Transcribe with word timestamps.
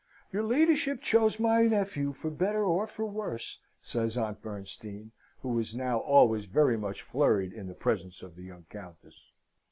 "Your 0.31 0.41
ladyship 0.41 0.99
chose 1.03 1.39
my 1.39 1.61
nephew 1.67 2.11
for 2.11 2.31
better 2.31 2.63
or 2.65 2.87
for 2.87 3.05
worse," 3.05 3.59
says 3.83 4.17
Aunt 4.17 4.41
Bernstein, 4.41 5.11
who 5.43 5.49
was 5.49 5.75
now 5.75 5.99
always 5.99 6.45
very 6.45 6.75
much 6.75 7.03
flurried 7.03 7.53
in 7.53 7.67
the 7.67 7.75
presence 7.75 8.23
of 8.23 8.35
the 8.35 8.41
young 8.41 8.65
Countess. 8.67 9.29